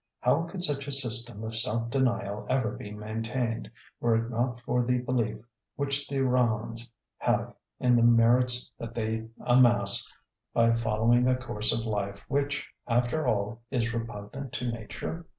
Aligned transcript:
How 0.19 0.45
could 0.45 0.63
such 0.63 0.87
a 0.87 0.91
system 0.91 1.43
of 1.43 1.55
self 1.55 1.91
denial 1.91 2.47
ever 2.49 2.71
be 2.71 2.89
maintained, 2.91 3.69
were 3.99 4.15
it 4.15 4.31
not 4.31 4.59
for 4.61 4.83
the 4.83 4.97
belief 4.97 5.45
which 5.75 6.07
the 6.07 6.21
Rahans 6.23 6.89
have 7.19 7.53
in 7.79 7.95
the 7.95 8.01
merits 8.01 8.71
that 8.79 8.95
they 8.95 9.27
amass 9.41 10.11
by 10.55 10.73
following 10.73 11.27
a 11.27 11.37
course 11.37 11.71
of 11.71 11.85
life 11.85 12.23
which, 12.27 12.67
after 12.87 13.27
all, 13.27 13.61
is 13.69 13.93
repugnant 13.93 14.53
to 14.53 14.71
Nature? 14.71 15.27